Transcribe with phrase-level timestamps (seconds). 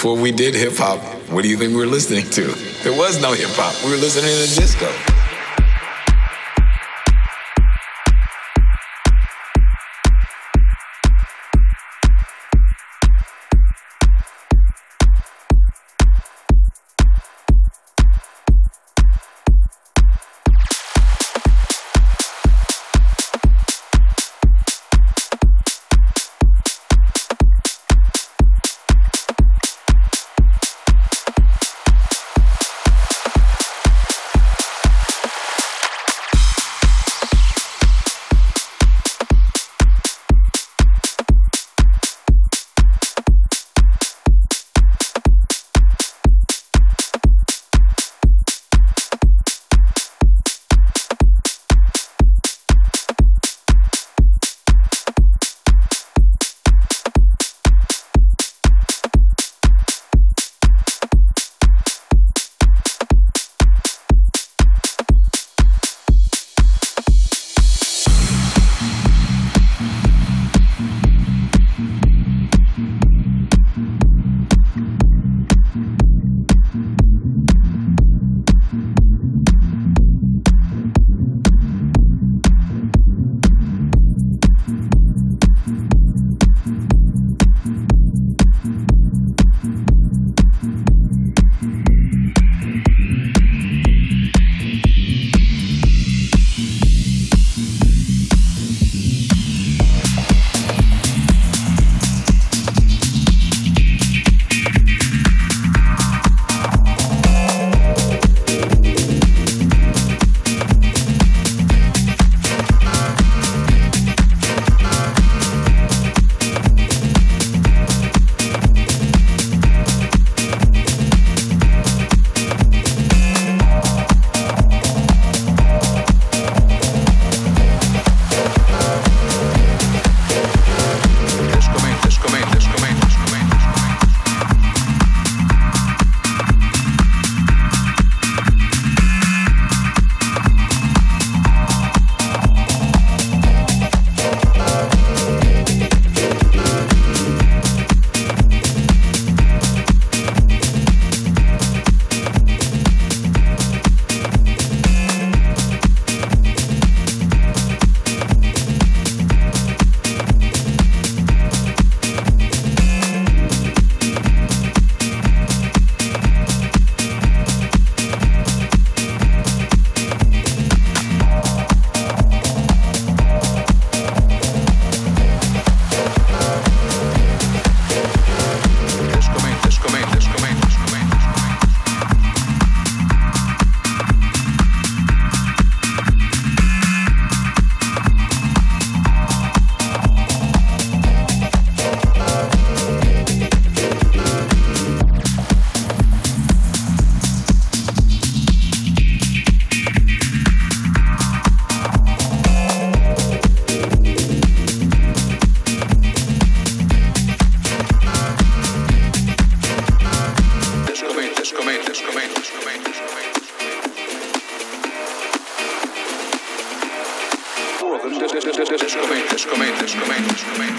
[0.00, 2.46] before we did hip hop, what do you think we were listening to?
[2.82, 3.84] There was no hip hop.
[3.84, 5.09] We were listening to disco.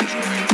[0.03, 0.50] Thank you.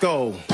[0.00, 0.49] Disco.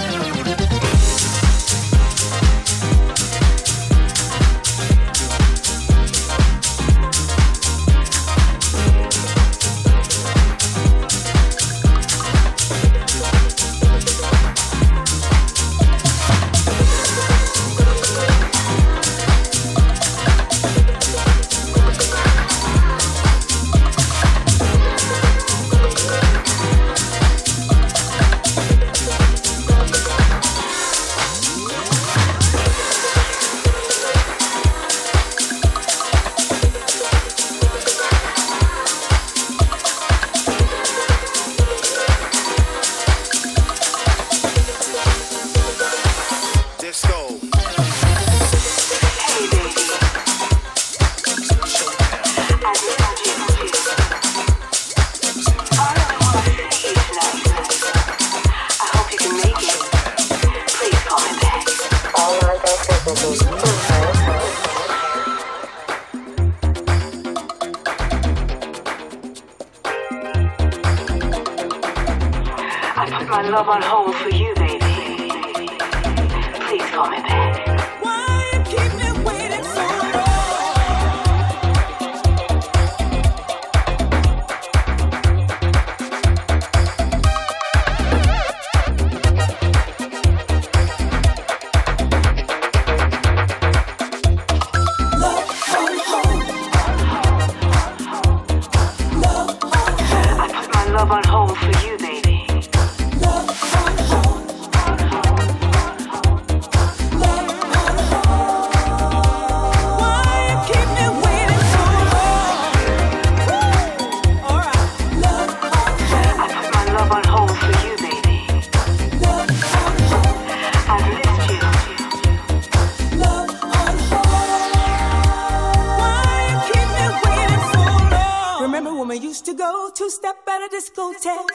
[129.26, 131.46] used to go two step at a discotheque.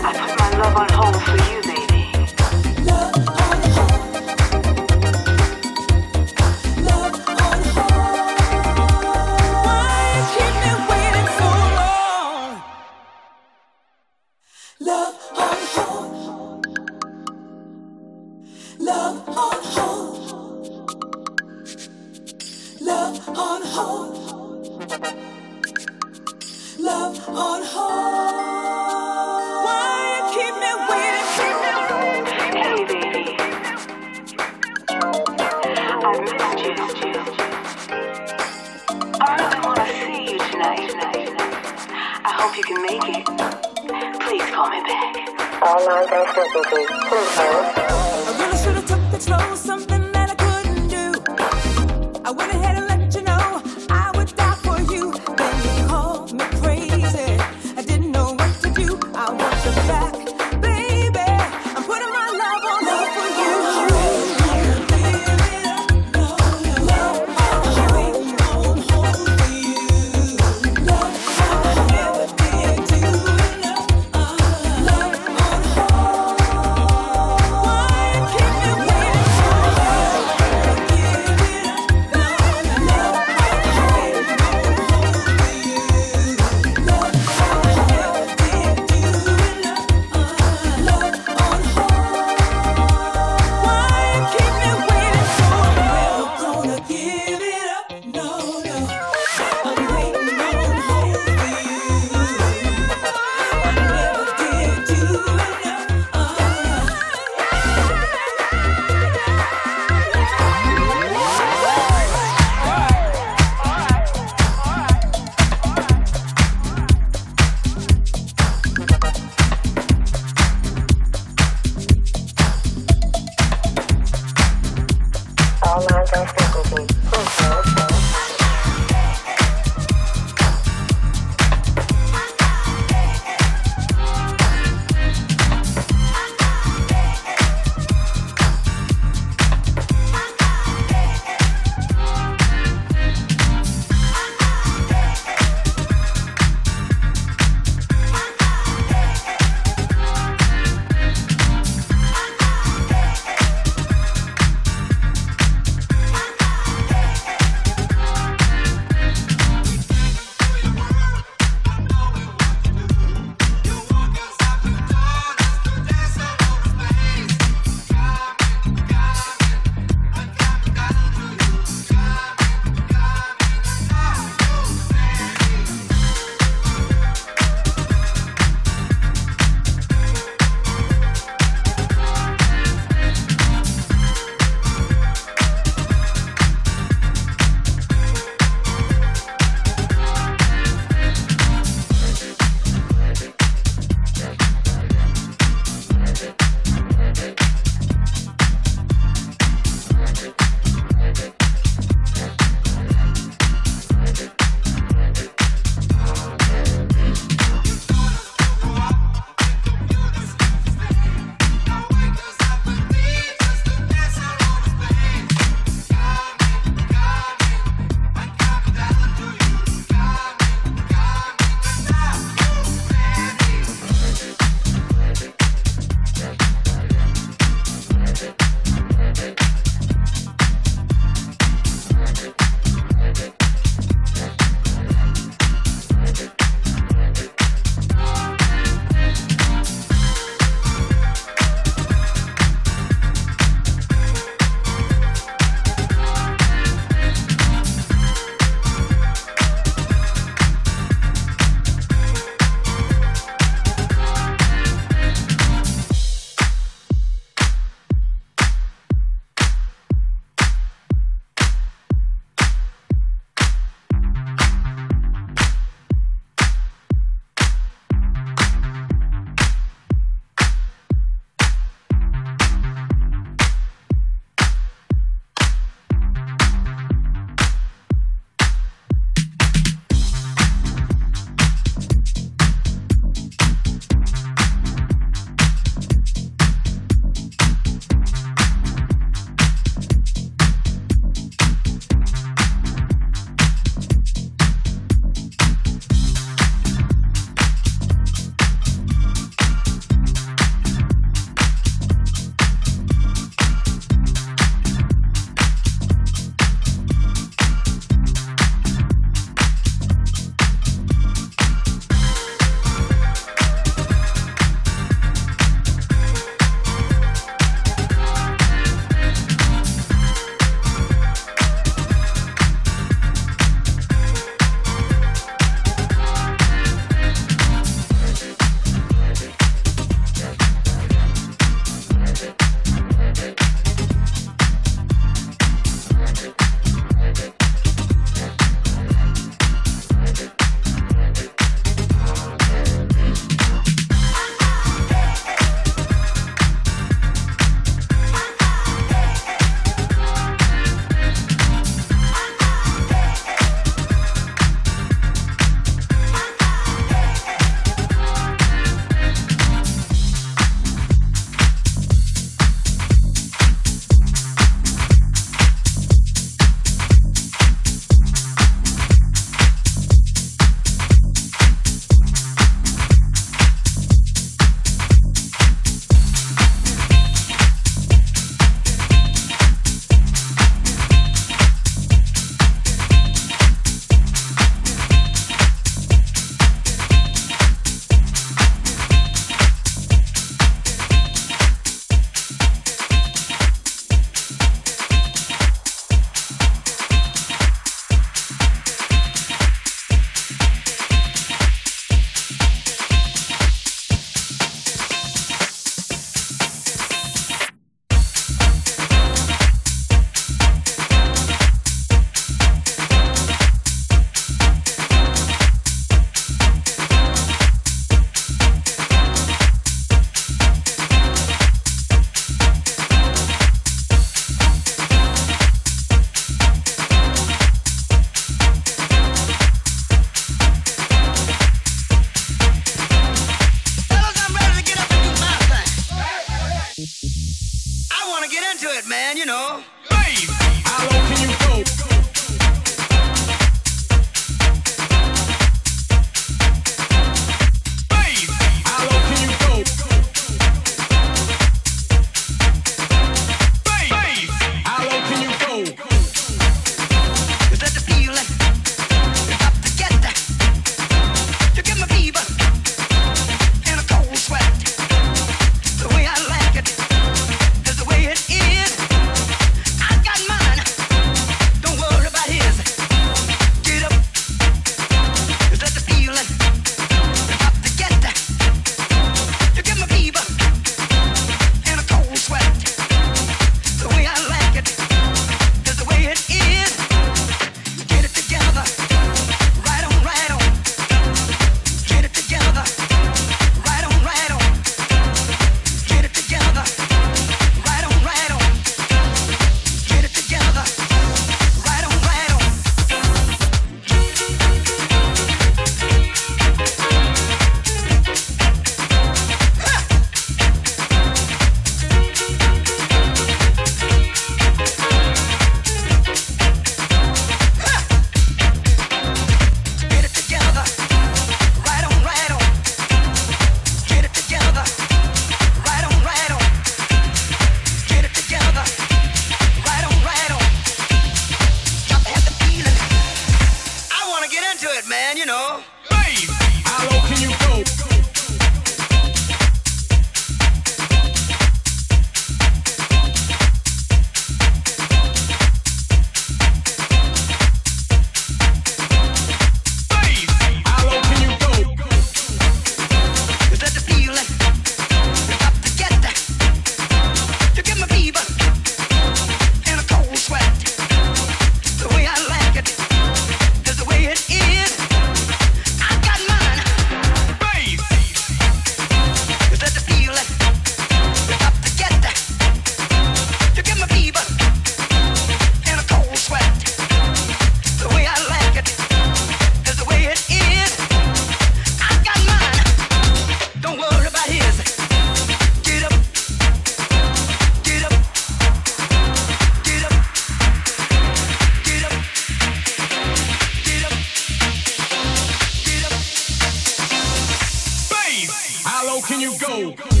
[599.39, 599.71] go.
[599.71, 600.00] go.